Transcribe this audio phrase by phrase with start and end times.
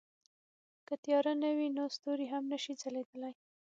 [0.87, 3.31] که تیاره نه وي نو ستوري هم نه شي ځلېدلی.